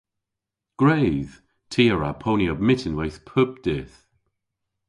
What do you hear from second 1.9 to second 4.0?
a wra ponya myttinweyth pub dydh.